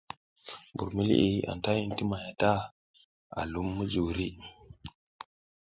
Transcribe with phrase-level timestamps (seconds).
[0.73, 2.51] Mbur mi liʼi anta hin ti may ta,
[3.39, 4.29] a lum mujuri.